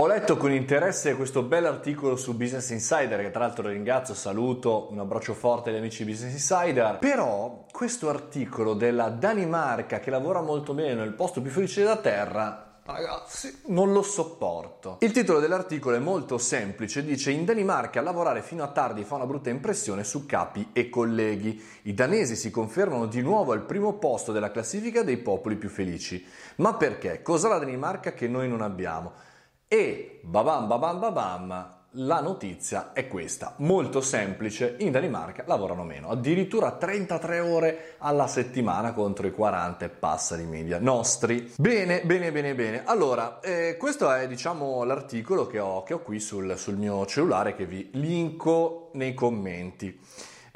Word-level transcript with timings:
Ho 0.00 0.06
letto 0.06 0.36
con 0.36 0.52
interesse 0.52 1.16
questo 1.16 1.42
bel 1.42 1.66
articolo 1.66 2.14
su 2.14 2.36
Business 2.36 2.70
Insider, 2.70 3.20
che 3.20 3.32
tra 3.32 3.40
l'altro 3.40 3.66
ringrazio, 3.66 4.14
saluto, 4.14 4.86
un 4.92 5.00
abbraccio 5.00 5.34
forte 5.34 5.70
agli 5.70 5.76
amici 5.78 6.04
di 6.04 6.12
Business 6.12 6.34
Insider. 6.34 6.98
Però 7.00 7.64
questo 7.72 8.08
articolo 8.08 8.74
della 8.74 9.08
Danimarca 9.08 9.98
che 9.98 10.10
lavora 10.10 10.40
molto 10.40 10.72
bene 10.72 10.94
nel 10.94 11.14
posto 11.14 11.42
più 11.42 11.50
felice 11.50 11.82
della 11.82 11.96
Terra 11.96 12.68
Ragazzi, 12.84 13.62
non 13.66 13.92
lo 13.92 14.02
sopporto. 14.02 14.98
Il 15.00 15.10
titolo 15.10 15.40
dell'articolo 15.40 15.96
è 15.96 15.98
molto 15.98 16.38
semplice, 16.38 17.04
dice 17.04 17.32
in 17.32 17.44
Danimarca 17.44 18.00
lavorare 18.00 18.40
fino 18.40 18.62
a 18.62 18.68
tardi 18.68 19.02
fa 19.02 19.16
una 19.16 19.26
brutta 19.26 19.50
impressione 19.50 20.04
su 20.04 20.26
capi 20.26 20.70
e 20.72 20.88
colleghi. 20.88 21.60
I 21.82 21.92
danesi 21.92 22.36
si 22.36 22.52
confermano 22.52 23.06
di 23.06 23.20
nuovo 23.20 23.50
al 23.50 23.64
primo 23.64 23.94
posto 23.94 24.30
della 24.30 24.52
classifica 24.52 25.02
dei 25.02 25.18
popoli 25.18 25.56
più 25.56 25.68
felici. 25.68 26.24
Ma 26.56 26.74
perché? 26.74 27.20
Cos'ha 27.20 27.48
la 27.48 27.58
Danimarca 27.58 28.12
che 28.12 28.28
noi 28.28 28.48
non 28.48 28.62
abbiamo? 28.62 29.26
E 29.68 30.20
babam 30.22 30.66
babam 30.66 30.98
babam 30.98 31.76
la 31.92 32.20
notizia 32.20 32.92
è 32.92 33.08
questa, 33.08 33.54
molto 33.58 34.00
semplice, 34.00 34.76
in 34.78 34.92
Danimarca 34.92 35.44
lavorano 35.46 35.84
meno, 35.84 36.08
addirittura 36.10 36.72
33 36.72 37.40
ore 37.40 37.94
alla 37.98 38.26
settimana 38.26 38.92
contro 38.92 39.26
i 39.26 39.32
40 39.32 39.84
e 39.84 39.88
passa 39.88 40.36
di 40.36 40.44
media 40.44 40.78
nostri. 40.78 41.52
Bene, 41.56 42.02
bene, 42.04 42.30
bene, 42.30 42.54
bene. 42.54 42.82
Allora, 42.84 43.40
eh, 43.40 43.76
questo 43.78 44.10
è 44.12 44.28
diciamo 44.28 44.84
l'articolo 44.84 45.46
che 45.46 45.58
ho, 45.58 45.82
che 45.82 45.94
ho 45.94 46.00
qui 46.00 46.20
sul, 46.20 46.56
sul 46.56 46.76
mio 46.76 47.04
cellulare 47.06 47.56
che 47.56 47.66
vi 47.66 47.88
linko 47.92 48.90
nei 48.94 49.12
commenti. 49.14 49.98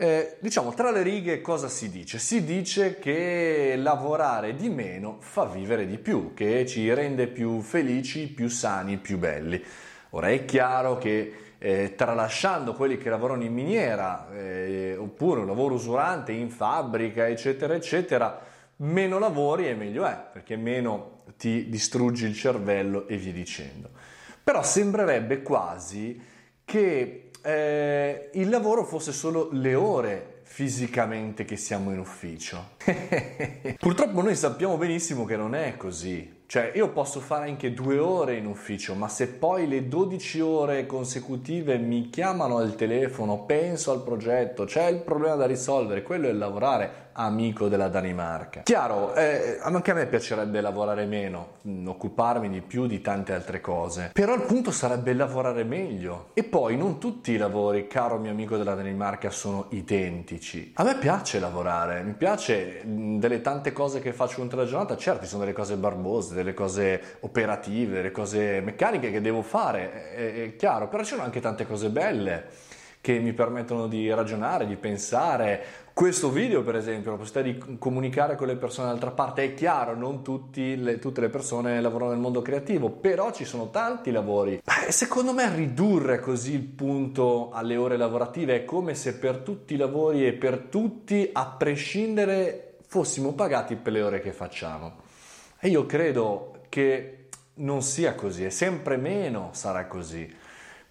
Eh, 0.03 0.35
diciamo, 0.41 0.75
tra 0.75 0.91
le 0.91 1.03
righe 1.03 1.41
cosa 1.41 1.69
si 1.69 1.89
dice? 1.89 2.19
Si 2.19 2.43
dice 2.43 2.99
che 2.99 3.75
lavorare 3.77 4.57
di 4.57 4.69
meno 4.69 5.19
fa 5.21 5.45
vivere 5.45 5.87
di 5.87 5.97
più, 5.97 6.35
che 6.35 6.67
ci 6.67 6.93
rende 6.93 7.29
più 7.29 7.61
felici, 7.61 8.27
più 8.27 8.49
sani, 8.49 8.97
più 8.97 9.17
belli. 9.17 9.63
Ora 10.11 10.31
è 10.31 10.45
chiaro 10.45 10.99
che 10.99 11.55
eh, 11.57 11.95
tralasciando 11.95 12.75
quelli 12.75 12.99
che 12.99 13.11
lavorano 13.11 13.45
in 13.45 13.53
miniera 13.53 14.29
eh, 14.33 14.97
oppure 14.97 15.43
un 15.43 15.47
lavoro 15.47 15.75
usurante 15.75 16.33
in 16.33 16.51
fabbrica, 16.51 17.29
eccetera, 17.29 17.73
eccetera, 17.73 18.41
meno 18.79 19.21
lavori 19.21 19.69
e 19.69 19.75
meglio 19.77 20.05
è, 20.05 20.19
perché 20.33 20.57
meno 20.57 21.23
ti 21.37 21.69
distruggi 21.69 22.27
il 22.27 22.35
cervello 22.35 23.07
e 23.07 23.17
via 23.19 23.33
dicendo. 23.33 23.89
Però 24.43 24.65
sembrerebbe 24.65 25.43
quasi 25.43 26.21
che 26.65 27.31
eh, 27.41 28.22
il 28.35 28.49
lavoro 28.49 28.85
fosse 28.85 29.13
solo 29.13 29.49
le 29.53 29.75
ore 29.75 30.41
fisicamente 30.45 31.45
che 31.45 31.57
siamo 31.57 31.93
in 31.93 31.99
ufficio. 31.99 32.77
Purtroppo 33.79 34.23
noi 34.23 34.37
sappiamo 34.37 34.77
benissimo 34.77 35.25
che 35.25 35.37
non 35.37 35.55
è 35.55 35.77
così. 35.77 36.41
Cioè, 36.47 36.73
io 36.75 36.91
posso 36.91 37.21
fare 37.21 37.49
anche 37.49 37.73
due 37.73 37.99
ore 37.99 38.37
in 38.37 38.45
ufficio, 38.45 38.95
ma 38.95 39.09
se 39.09 39.29
poi 39.29 39.67
le 39.67 39.89
12 39.89 40.41
ore 40.41 40.85
consecutive 40.85 41.79
mi 41.79 42.11
chiamano 42.11 42.59
al 42.59 42.75
telefono, 42.75 43.45
penso 43.45 43.91
al 43.91 44.03
progetto, 44.03 44.65
c'è 44.65 44.89
il 44.89 44.99
problema 44.99 45.37
da 45.37 45.47
risolvere, 45.47 46.03
quello 46.03 46.29
è 46.29 46.33
lavorare 46.33 47.09
amico 47.13 47.69
della 47.69 47.89
Danimarca. 47.89 48.63
Chiaro, 48.63 49.15
eh, 49.15 49.59
anche 49.61 49.91
a 49.91 49.95
me 49.95 50.07
piacerebbe 50.07 50.61
lavorare 50.61 51.05
meno, 51.05 51.59
mm, 51.67 51.89
occuparmi 51.89 52.49
di 52.49 52.61
più 52.61 52.87
di 52.87 53.01
tante 53.01 53.33
altre 53.33 53.61
cose, 53.61 54.11
però 54.13 54.35
il 54.35 54.43
punto 54.43 54.71
sarebbe 54.71 55.13
lavorare 55.13 55.65
meglio. 55.65 56.31
E 56.35 56.45
poi 56.45 56.77
non 56.77 56.99
tutti 56.99 57.33
i 57.33 57.37
lavori, 57.37 57.87
caro 57.87 58.19
mio 58.19 58.31
amico 58.31 58.57
della 58.57 58.75
Danimarca, 58.75 59.31
sono 59.31 59.67
identici. 59.71 60.73
A 60.77 60.85
me 60.85 60.97
piace 60.97 61.39
lavorare, 61.39 62.03
mi 62.03 62.15
piace 62.15 62.83
mm, 62.85 63.19
delle 63.19 63.41
tante 63.41 63.73
cose 63.73 64.01
che 64.01 64.13
faccio 64.13 64.35
durante 64.35 64.57
la 64.57 64.65
giornata, 64.65 64.97
certo, 64.97 65.27
sono 65.27 65.41
delle 65.41 65.55
cose 65.55 65.77
barbose, 65.77 66.35
delle 66.35 66.55
cose 66.55 67.01
operative, 67.21 67.97
delle 67.97 68.11
cose 68.11 68.61
meccaniche 68.61 69.11
che 69.11 69.21
devo 69.21 69.43
fare, 69.43 70.13
è, 70.15 70.43
è 70.45 70.57
chiaro, 70.57 70.89
però 70.89 71.03
ci 71.03 71.11
sono 71.11 71.23
anche 71.23 71.41
tante 71.41 71.67
cose 71.67 71.89
belle 71.89 72.71
che 73.03 73.19
mi 73.19 73.33
permettono 73.33 73.89
di 73.89 74.09
ragionare, 74.15 74.65
di 74.65 74.77
pensare. 74.77 75.65
Questo 75.93 76.31
video, 76.31 76.63
per 76.63 76.77
esempio, 76.77 77.11
la 77.11 77.17
possibilità 77.17 77.67
di 77.69 77.77
comunicare 77.77 78.37
con 78.37 78.47
le 78.47 78.55
persone 78.55 78.87
dall'altra 78.87 79.11
parte, 79.11 79.43
è 79.43 79.55
chiaro, 79.55 79.97
non 79.97 80.23
le, 80.55 80.99
tutte 81.01 81.21
le 81.21 81.29
persone 81.29 81.81
lavorano 81.81 82.13
nel 82.13 82.21
mondo 82.21 82.43
creativo, 82.43 82.91
però 82.91 83.33
ci 83.33 83.45
sono 83.45 83.71
tanti 83.71 84.13
lavori. 84.13 84.63
Beh, 84.63 84.93
secondo 84.93 85.33
me 85.33 85.53
ridurre 85.53 86.21
così 86.21 86.55
il 86.55 86.63
punto 86.63 87.51
alle 87.53 87.77
ore 87.77 87.97
lavorative 87.97 88.55
è 88.55 88.65
come 88.65 88.95
se 88.95 89.17
per 89.17 89.39
tutti 89.39 89.75
i 89.75 89.79
lavori 89.79 90.25
e 90.25 90.33
per 90.33 90.59
tutti, 90.71 91.29
a 91.33 91.47
prescindere, 91.47 92.77
fossimo 92.87 93.33
pagati 93.33 93.75
per 93.75 93.95
le 93.95 94.03
ore 94.03 94.21
che 94.21 94.33
facciamo. 94.33 95.01
E 95.59 95.69
io 95.69 95.87
credo 95.87 96.61
che 96.69 97.27
non 97.55 97.83
sia 97.83 98.15
così, 98.15 98.45
e 98.45 98.51
sempre 98.51 98.97
meno 98.97 99.49
sarà 99.55 99.87
così. 99.87 100.39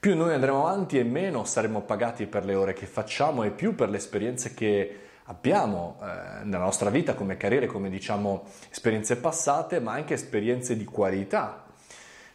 Più 0.01 0.15
noi 0.15 0.33
andremo 0.33 0.65
avanti 0.67 0.97
e 0.97 1.03
meno 1.03 1.45
saremo 1.45 1.81
pagati 1.81 2.25
per 2.25 2.43
le 2.43 2.55
ore 2.55 2.73
che 2.73 2.87
facciamo 2.87 3.43
e 3.43 3.51
più 3.51 3.75
per 3.75 3.91
le 3.91 3.97
esperienze 3.97 4.55
che 4.55 4.99
abbiamo 5.25 5.99
eh, 6.01 6.43
nella 6.43 6.63
nostra 6.63 6.89
vita 6.89 7.13
come 7.13 7.37
carriere, 7.37 7.67
come 7.67 7.87
diciamo 7.87 8.45
esperienze 8.71 9.17
passate, 9.17 9.79
ma 9.79 9.91
anche 9.91 10.15
esperienze 10.15 10.75
di 10.75 10.85
qualità. 10.85 11.65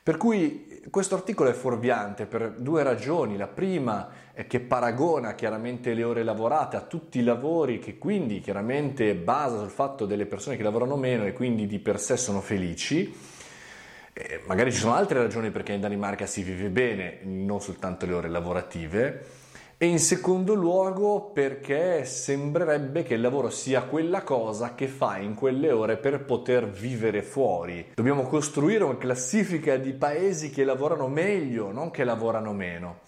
Per 0.01 0.17
cui 0.17 0.81
questo 0.91 1.17
articolo 1.17 1.51
è 1.51 1.55
fuorviante 1.55 2.27
per 2.27 2.53
due 2.53 2.85
ragioni. 2.85 3.37
La 3.37 3.49
prima 3.49 4.11
è 4.33 4.47
che 4.47 4.61
paragona 4.61 5.35
chiaramente 5.35 5.93
le 5.93 6.05
ore 6.05 6.23
lavorate 6.23 6.77
a 6.77 6.83
tutti 6.83 7.19
i 7.19 7.25
lavori 7.25 7.81
che 7.81 7.99
quindi 7.99 8.39
chiaramente 8.39 9.17
basa 9.17 9.59
sul 9.59 9.71
fatto 9.71 10.07
delle 10.07 10.27
persone 10.27 10.57
che 10.57 10.63
lavorano 10.63 10.95
meno 10.95 11.25
e 11.25 11.33
quindi 11.33 11.67
di 11.67 11.81
per 11.81 11.99
sé 11.99 12.17
sono 12.17 12.41
felici. 12.41 13.35
E 14.19 14.41
magari 14.47 14.73
ci 14.73 14.79
sono 14.79 14.95
altre 14.95 15.21
ragioni 15.21 15.51
perché 15.51 15.75
in 15.75 15.81
Danimarca 15.83 16.25
si 16.25 16.43
vive 16.43 16.71
bene, 16.71 17.19
non 17.25 17.61
soltanto 17.61 18.07
le 18.07 18.15
ore 18.15 18.31
lavorative. 18.31 19.27
E 19.77 19.85
in 19.85 19.99
secondo 19.99 20.55
luogo 20.55 21.33
perché 21.35 22.07
sembrerebbe 22.07 23.03
che 23.03 23.13
il 23.13 23.21
lavoro 23.21 23.51
sia 23.51 23.83
quella 23.83 24.23
cosa 24.23 24.75
che 24.75 24.89
fai 24.89 25.27
in 25.27 25.35
quelle 25.35 25.71
ore 25.71 25.99
per 25.99 26.25
poter 26.25 26.67
vivere 26.67 27.21
fuori. 27.21 27.89
Dobbiamo 27.95 28.23
costruire 28.23 28.85
una 28.85 28.97
classifica 28.97 29.77
di 29.77 29.93
paesi 29.93 30.49
che 30.49 30.65
lavorano 30.65 31.09
meglio, 31.09 31.71
non 31.71 31.91
che 31.91 32.03
lavorano 32.03 32.55
meno. 32.55 33.01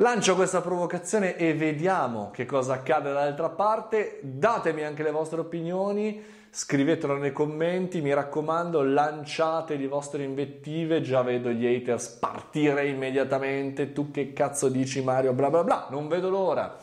Lancio 0.00 0.34
questa 0.34 0.60
provocazione 0.60 1.36
e 1.36 1.54
vediamo 1.54 2.30
che 2.30 2.44
cosa 2.44 2.74
accade 2.74 3.10
dall'altra 3.10 3.48
parte. 3.48 4.20
Datemi 4.22 4.84
anche 4.84 5.02
le 5.02 5.10
vostre 5.10 5.40
opinioni, 5.40 6.22
scrivetelo 6.50 7.16
nei 7.16 7.32
commenti, 7.32 8.02
mi 8.02 8.12
raccomando, 8.12 8.82
lanciate 8.82 9.76
le 9.76 9.88
vostre 9.88 10.22
invettive, 10.22 11.00
già 11.00 11.22
vedo 11.22 11.48
gli 11.48 11.64
haters 11.64 12.08
partire 12.08 12.88
immediatamente. 12.88 13.94
Tu 13.94 14.10
che 14.10 14.34
cazzo 14.34 14.68
dici 14.68 15.02
Mario? 15.02 15.32
Bla 15.32 15.48
bla 15.48 15.64
bla, 15.64 15.86
non 15.88 16.08
vedo 16.08 16.28
l'ora. 16.28 16.76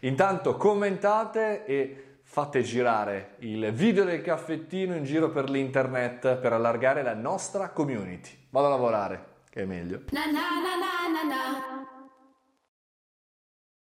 Intanto 0.00 0.58
commentate 0.58 1.64
e 1.64 2.18
fate 2.22 2.60
girare 2.60 3.36
il 3.38 3.72
video 3.72 4.04
del 4.04 4.20
caffettino 4.20 4.94
in 4.94 5.04
giro 5.04 5.30
per 5.30 5.48
l'internet 5.48 6.36
per 6.36 6.52
allargare 6.52 7.02
la 7.02 7.14
nostra 7.14 7.70
community. 7.70 8.28
Vado 8.50 8.66
a 8.66 8.70
lavorare, 8.70 9.24
che 9.48 9.62
è 9.62 9.64
meglio. 9.64 10.02
Na, 10.10 10.26
na, 10.26 10.32
na, 11.22 11.97